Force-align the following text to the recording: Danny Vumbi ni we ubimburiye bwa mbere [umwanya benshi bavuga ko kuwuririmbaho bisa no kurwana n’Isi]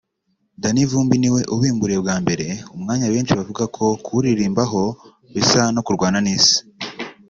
Danny 0.61 0.81
Vumbi 0.91 1.15
ni 1.19 1.29
we 1.33 1.41
ubimburiye 1.55 1.99
bwa 2.03 2.15
mbere 2.23 2.45
[umwanya 2.75 3.07
benshi 3.13 3.35
bavuga 3.39 3.63
ko 3.75 3.85
kuwuririmbaho 4.03 4.81
bisa 5.33 5.61
no 5.73 5.81
kurwana 5.85 6.19
n’Isi] 6.25 6.57